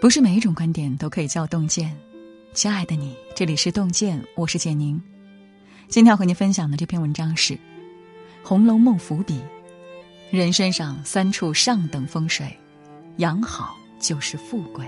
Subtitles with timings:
[0.00, 1.94] 不是每一种观点都可以叫洞见，
[2.54, 5.00] 亲爱的你，这里是洞见，我是简宁。
[5.88, 7.54] 今天要和您分享的这篇文章是
[8.42, 9.40] 《红楼梦》伏笔：
[10.30, 12.46] 人身上三处上等风水，
[13.18, 14.84] 养好就是富贵。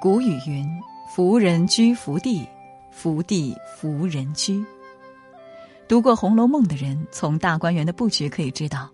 [0.00, 0.66] 古语云
[1.12, 2.46] ：“福人居福地，
[2.92, 4.64] 福地福人居。”
[5.88, 8.88] 读过《红楼梦》的人，从大观园的布局可以知道，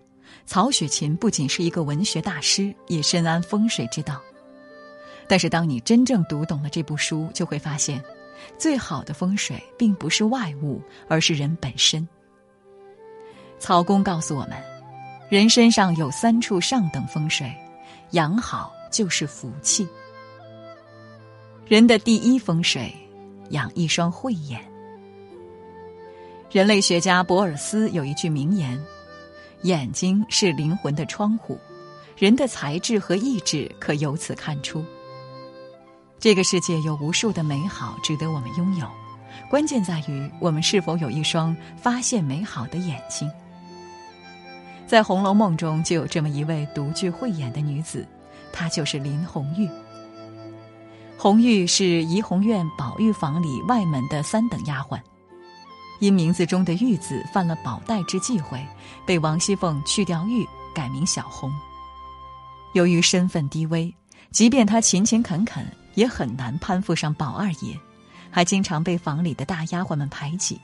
[0.47, 4.19] 曹雪芹不仅是一个文学大师，也深谙风水之道。
[5.27, 8.03] 但是，当你真正读懂了这部书，就会发现，
[8.57, 12.07] 最好的风水并不是外物，而是人本身。
[13.59, 14.57] 曹公告诉我们，
[15.29, 17.53] 人身上有三处上等风水，
[18.11, 19.87] 养好就是福气。
[21.67, 22.93] 人的第一风水，
[23.49, 24.61] 养一双慧眼。
[26.49, 28.81] 人类学家博尔斯有一句名言
[29.63, 31.59] ：“眼睛是灵魂的窗户，
[32.15, 34.81] 人的才智和意志可由此看出。”
[36.17, 38.87] 这个世界有无数的美好值得我们拥有，
[39.49, 43.29] 关键在于我们是否有一双发现美好的眼睛。
[44.87, 48.07] 在《红楼梦》中就有这么一位独具慧眼的女子，
[48.53, 49.69] 她就是林红玉。
[51.19, 54.99] 红玉是怡红院宝玉房里外门的三等丫鬟。
[55.99, 58.63] 因名字中的“玉”字犯了宝黛之忌讳，
[59.03, 61.51] 被王熙凤去掉“玉”，改名小红。
[62.73, 63.91] 由于身份低微，
[64.29, 65.65] 即便她勤勤恳恳，
[65.95, 67.75] 也很难攀附上宝二爷，
[68.29, 70.61] 还经常被房里的大丫鬟们排挤。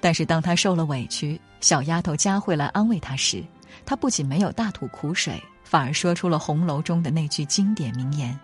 [0.00, 3.44] 但是当她受了委屈，小丫头佳慧来安慰她时，
[3.84, 8.36] 她不仅没有大吐苦水，反而说出了红楼中的那句经典名言：“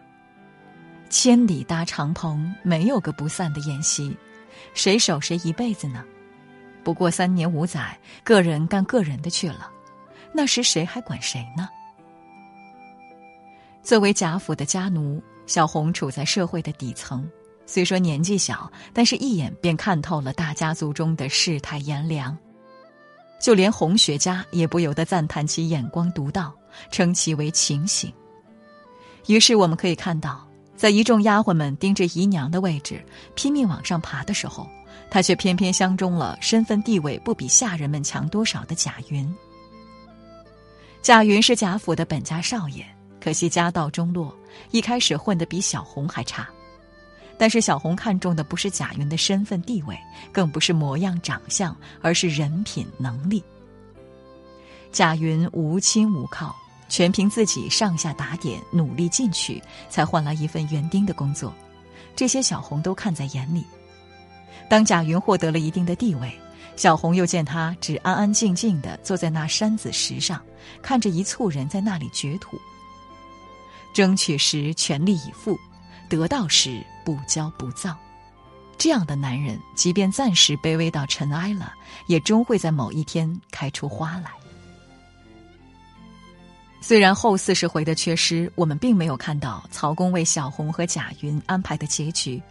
[1.13, 4.17] 千里搭长棚，没有个不散的宴席。”
[4.73, 6.03] 谁守谁一辈子呢？
[6.83, 9.71] 不过三年五载，个人干个人的去了。
[10.33, 11.69] 那时谁还管谁呢？
[13.83, 17.31] 作为贾府的家奴，小红处在社会的底层。
[17.67, 22.37] 虽说年纪小，但是一眼便看透了大家族中的世态炎凉。
[23.39, 26.55] 就连红学家也不由得赞叹其眼光独到，
[26.91, 28.11] 称其为晴醒。
[29.27, 30.49] 于是我们可以看到。
[30.83, 33.01] 在一众丫鬟们盯着姨娘的位置
[33.37, 34.69] 拼命往上爬的时候，
[35.09, 39.33] 她却偏偏相中了身份地位不比下人们强多少的贾云。
[41.01, 42.85] 贾云是贾府的本家少爷，
[43.21, 44.37] 可惜家道中落，
[44.73, 46.49] 一开始混得比小红还差。
[47.39, 49.97] 但是小红看中的不是贾云的身份地位，
[50.33, 53.41] 更不是模样长相，而是人品能力。
[54.91, 56.53] 贾云无亲无靠。
[56.93, 61.51] 全凭自己上下打点、努力进取，才换来一份园丁的工作。
[62.15, 63.65] 这些小红都看在眼里。
[64.69, 66.39] 当贾云获得了一定的地位，
[66.77, 70.39] 小红又见他只安安静静的坐在那山子石上，
[70.83, 72.61] 看着一簇人在那里掘土。
[73.95, 75.59] 争取时全力以赴，
[76.11, 77.97] 得到时不骄不躁。
[78.77, 81.73] 这样的男人，即便暂时卑微到尘埃了，
[82.07, 84.31] 也终会在某一天开出花来。
[86.85, 92.43] 虽然后四十回的缺失，我们并没有看到曹公为小红和贾云安排的结局，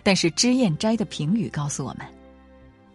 [0.00, 2.06] 但是脂砚斋的评语告诉我们：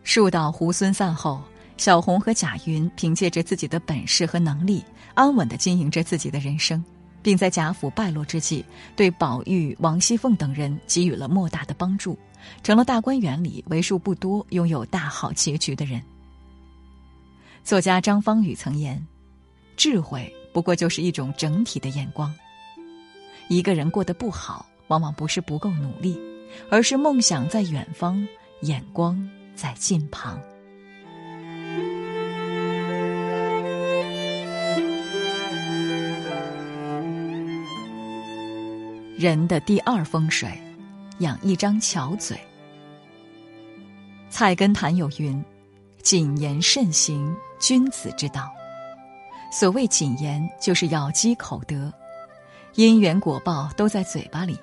[0.06, 1.44] 树倒猢狲散后，
[1.76, 4.82] 小红和贾云凭借着自己的本事和能力，
[5.16, 6.82] 安稳的经营着自己的人生，
[7.22, 8.64] 并在贾府败落之际，
[8.96, 12.18] 对宝玉、王熙凤等人给予了莫大的帮助，
[12.64, 16.02] 成了大观园里为数不多拥有大好结局的人。
[17.66, 19.06] 作家张方宇曾言
[19.76, 22.34] ：“智慧。”不过就是一种整体的眼光。
[23.48, 26.20] 一个人过得不好，往往不是不够努力，
[26.70, 28.28] 而是梦想在远方，
[28.62, 30.40] 眼光在近旁。
[39.18, 40.50] 人的第二风水，
[41.18, 42.40] 养一张巧嘴。
[44.30, 45.44] 菜根谭有云
[46.02, 48.50] ：“谨言慎行，君子之道。”
[49.52, 51.92] 所谓谨言，就是要积口德，
[52.76, 54.58] 因缘果报都在嘴巴里。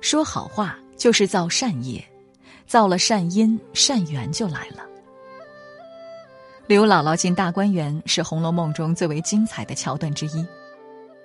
[0.00, 2.04] 说好话就是造善业，
[2.66, 4.84] 造了善因，善缘就来了。
[6.66, 10.44] 刘姥姥进大观园是《红楼梦》中最为精彩的桥段之一。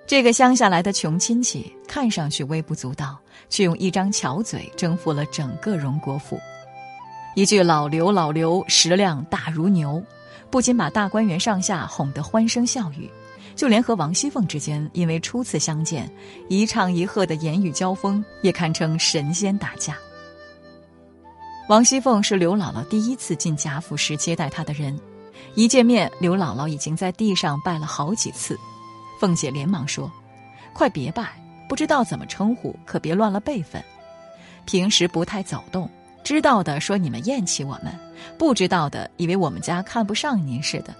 [0.06, 3.18] 这个乡下来的穷亲戚，看上去微不足道，
[3.48, 6.38] 却用一张巧嘴征服了整个荣国府。
[7.34, 10.02] 一句“老刘，老刘，食量大如牛”。
[10.50, 13.08] 不仅把大观园上下哄得欢声笑语，
[13.54, 16.10] 就连和王熙凤之间因为初次相见，
[16.48, 19.96] 一唱一和的言语交锋，也堪称神仙打架。
[21.68, 24.98] 王熙凤是刘姥姥第一次进贾府时接待她的人，
[25.54, 28.58] 一见面，刘姥姥已经在地上拜了好几次。
[29.20, 30.10] 凤姐连忙说
[30.74, 31.28] ：“快别拜，
[31.68, 33.80] 不知道怎么称呼，可别乱了辈分。
[34.64, 35.88] 平时不太走动，
[36.22, 37.98] 知道的说你们厌弃我们，
[38.38, 40.94] 不知道的以为我们家看不上您似的。”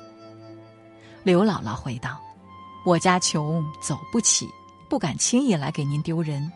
[1.23, 2.19] 刘姥姥回道。
[2.83, 4.49] 我家穷，走不起，
[4.89, 6.51] 不敢轻易来给您丢人。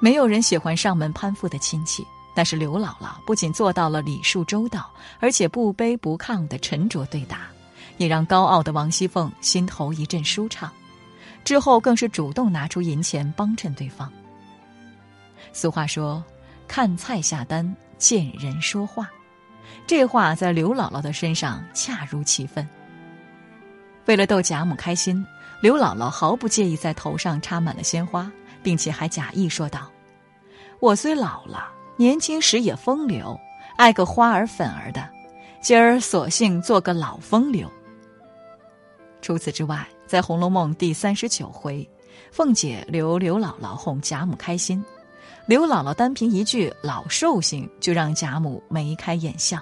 [0.00, 4.90] 没有人喜欢上门攀附的亲戚，但是刘姥姥不仅做到了礼数周到，
[5.20, 7.42] 而且不卑不亢的沉着对答，
[7.98, 10.68] 也让高傲的王熙凤心头一阵舒畅。
[11.44, 14.12] 之后更是主动拿出银钱帮衬对方。
[15.52, 16.20] 俗话说
[16.66, 19.10] ：“看菜下单，见人说话。”
[19.86, 22.66] 这话在刘姥姥的身上恰如其分。
[24.06, 25.24] 为了逗贾母开心，
[25.60, 28.30] 刘姥姥毫不介意在头上插满了鲜花，
[28.62, 29.90] 并且还假意说道
[30.80, 33.38] ：“我虽老了，年轻时也风流，
[33.76, 35.08] 爱个花儿粉儿的，
[35.62, 37.70] 今儿索性做个老风流。”
[39.20, 41.88] 除此之外，在《红楼梦》第三十九回，
[42.30, 44.84] 凤姐留刘姥姥哄贾母开心，
[45.46, 49.60] 刘姥姥单凭一句“老寿星”就让贾母眉开眼笑。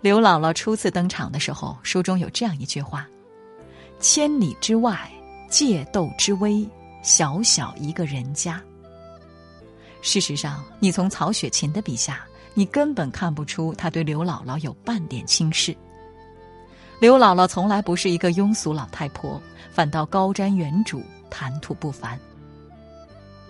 [0.00, 3.06] 刘姥姥初次登场的时候，书中有这样一句话
[4.00, 5.08] ：“千里之外，
[5.48, 6.68] 借斗之危，
[7.04, 8.60] 小小一个人家。”
[10.02, 15.74] 事实上，你从曹雪芹的笔下，你根本看不出他对刘姥姥有半点轻视。
[16.98, 19.40] 刘姥姥从来不是一个庸俗老太婆，
[19.70, 21.00] 反倒高瞻远瞩，
[21.30, 22.18] 谈吐不凡。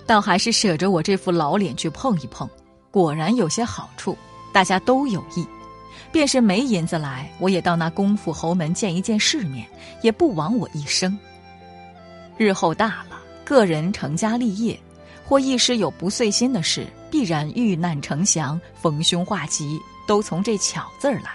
[0.06, 2.48] 倒还是舍着我这副老脸去碰一碰，
[2.90, 4.16] 果然有些好处，
[4.52, 5.46] 大家都有益。
[6.12, 9.66] 便是没银子来，我也到那公府侯门见一见世面，
[10.00, 11.18] 也不枉我一生。
[12.36, 14.78] 日后大了，个人成家立业，
[15.24, 21.30] 或一时有不遂心的事，必然遇难成祥、逢凶化吉，都从这巧字儿来。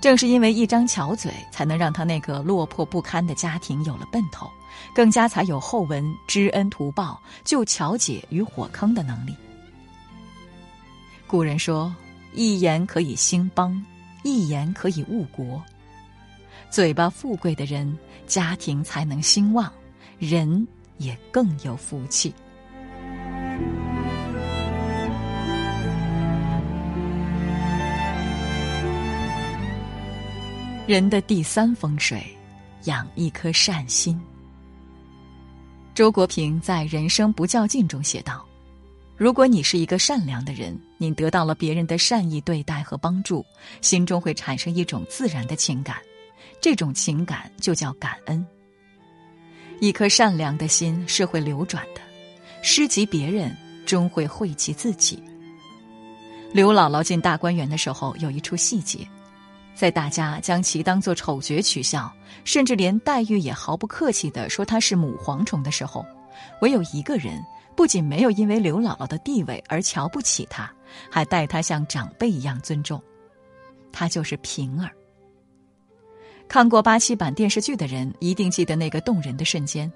[0.00, 4.50] 正是因为一张巧嘴，才能让他那个落魄不堪的家庭有了奔头，
[4.94, 9.34] 更加才有后文知恩图报、救乔姐于火坑的能力。
[11.26, 11.94] 古人说。
[12.36, 13.80] 一言可以兴邦，
[14.24, 15.62] 一言可以误国。
[16.68, 19.72] 嘴巴富贵的人，家庭才能兴旺，
[20.18, 20.66] 人
[20.98, 22.34] 也更有福气。
[30.88, 32.20] 人的第三风水，
[32.86, 34.20] 养一颗善心。
[35.94, 38.44] 周国平在《人生不较劲》中写道。
[39.16, 43.46] 如果你是一个善良的人，你得到了别人的善意对待和帮助，
[43.80, 45.98] 心中会产生一种自然的情感，
[46.60, 48.44] 这种情感就叫感恩。
[49.78, 52.00] 一颗善良的心是会流转的，
[52.60, 53.56] 施及别人
[53.86, 55.22] 终会惠及自己。
[56.52, 59.06] 刘姥姥进大观园的时候，有一处细节，
[59.74, 62.12] 在大家将其当作丑角取笑，
[62.44, 66.04] 甚至连黛玉也毫不客气地说她是母蝗虫的时候，
[66.60, 67.42] 唯有一个人。
[67.76, 70.72] 不仅没有因为刘姥姥的地位而瞧不起她，
[71.10, 73.02] 还待她像长辈一样尊重。
[73.90, 74.88] 她就是平儿。
[76.46, 79.90] 看过八七版电视剧的人一定记得那个动人的瞬间。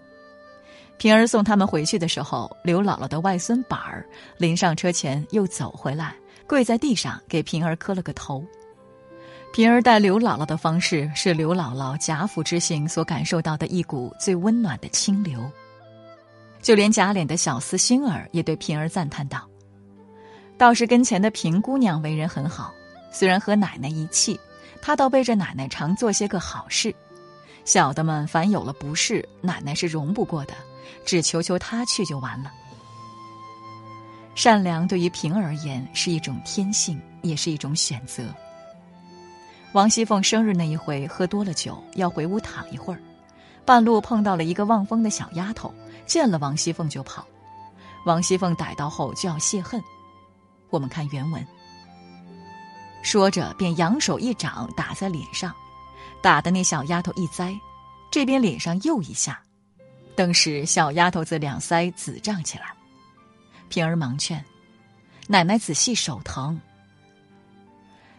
[0.97, 4.05] 平儿送他们回去的时候，刘姥姥的外孙板儿
[4.39, 6.17] 临上车前又走回来，
[6.49, 8.45] 跪在地上给平儿磕了个头。
[9.53, 15.51] 平儿待刘姥姥的方式，是刘姥姥贾府之行所感受到的一股最温暖的清流。
[16.63, 19.49] 就连贾琏的小厮星儿也对平儿赞叹道
[20.59, 22.73] ：“道士跟前的平姑娘为人很好，
[23.11, 24.39] 虽然和奶奶一气，
[24.81, 26.95] 她倒背着奶奶常做些个好事。
[27.65, 30.55] 小的们凡有了不是，奶奶是容不过的，
[31.05, 32.53] 只求求她去就完了。
[34.37, 38.25] 善良对于平儿而言是一种天性，也是一种选择。
[39.73, 43.01] 王熙凤生日那一回喝多了酒，要回屋躺一会儿，
[43.65, 45.73] 半路碰到了一个望风的小丫头。”
[46.09, 47.23] 见了王熙凤就跑，
[48.07, 49.79] 王熙凤逮到后就要泄恨。
[50.71, 51.47] 我们看原文，
[53.03, 55.55] 说着便扬手一掌打在脸上，
[56.23, 57.55] 打的那小丫头一栽，
[58.11, 59.39] 这边脸上又一下，
[60.17, 62.73] 顿时小丫头子两腮紫胀起来。
[63.69, 64.43] 平儿忙劝
[65.29, 66.59] ：“奶奶仔细手疼。”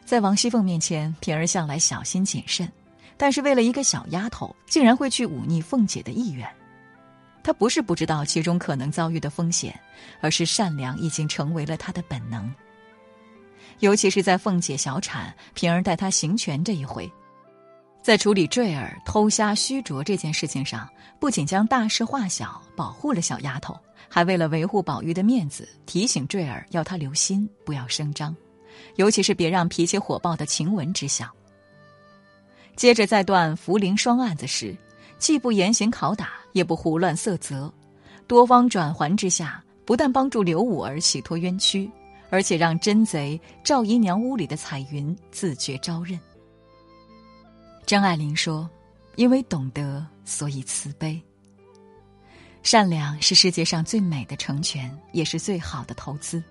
[0.10, 2.68] 在王熙凤面前，平儿向来小心谨慎，
[3.16, 6.50] 但是为了一个小丫头，竟然会去忤逆凤姐的意愿。
[7.44, 9.80] 她不是不知道其中可能遭遇的风险，
[10.20, 12.52] 而是善良已经成为了她的本能。
[13.82, 17.08] 尤其是在凤姐小产，平儿带她行权这一回，
[18.02, 20.90] 在处理坠儿偷虾虚着这件事情上，
[21.20, 28.36] 不仅将大事化小，保护了小丫头，还为了维护宝玉的面子，提醒坠儿要她留心，不要声张，
[28.96, 31.30] 尤其是别让脾气火爆的晴雯知晓。
[32.76, 34.76] 接着在断茯苓霜案子时，
[35.18, 37.72] 既不严刑拷打，也不胡乱色责，
[38.28, 41.90] 多方转圜之下，不但帮助刘武儿洗脱冤屈，
[42.30, 46.18] 而且让真贼赵姨娘屋里的彩云自觉招认。
[47.86, 48.70] 张爱玲说
[49.18, 51.22] ：“因为懂得，所以慈悲。
[52.62, 56.44] 善良是世界上最美的成全，也是最好的投资。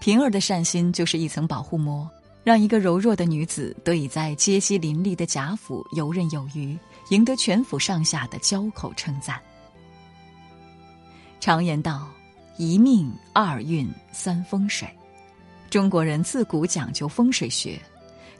[0.00, 2.10] 平儿的善心就是一层保护膜。”
[2.42, 6.74] 让一个柔弱的女子得以在阶级林立的贾府游刃有余，
[7.10, 9.38] 赢得全府上下的交口称赞。
[11.38, 12.08] 常言道
[12.56, 14.88] ：“一命二运三风水。”
[15.68, 17.78] 中国人自古讲究风水学，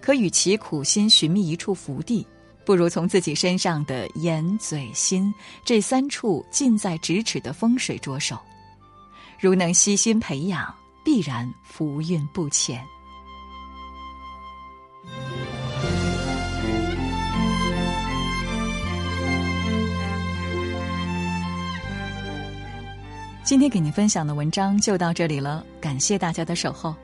[0.00, 2.26] 可与其苦心寻觅一处福地，
[2.64, 8.38] 不如从自己身上的眼、嘴、心这三处近在咫尺的风水着手。
[9.38, 12.85] 如能悉心培养，必然福运不浅。
[23.42, 26.95] 今天给您分享的文章就到这里了，感谢大家的守候。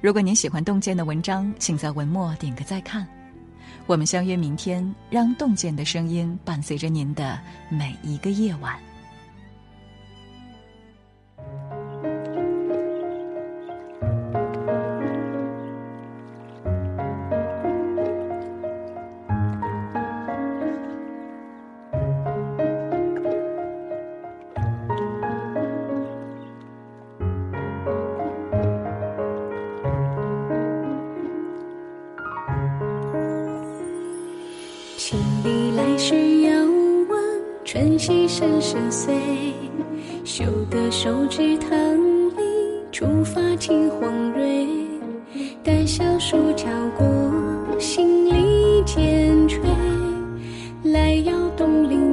[0.00, 3.06] 如果您喜欢洞见的文章，请在文末点个再看。
[3.86, 7.38] 我们相约明天，让洞见的声音伴随着您的
[7.68, 8.78] 每一个夜晚。
[38.40, 39.14] 声声碎，
[40.24, 41.68] 嗅得手指棠
[42.30, 42.42] 梨，
[42.90, 44.66] 初发青黄蕊。
[45.62, 46.66] 待小树敲
[46.96, 47.06] 过，
[47.78, 49.60] 心里渐垂。
[50.84, 52.09] 来邀东邻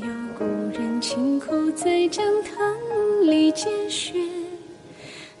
[0.00, 0.06] 有
[0.38, 4.14] 故人轻口在讲堂里见雪，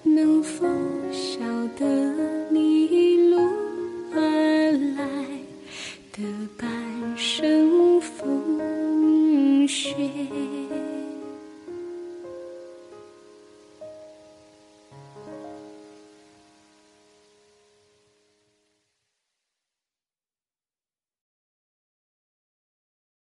[0.02, 0.66] 能否
[1.10, 1.40] 晓
[1.78, 2.11] 得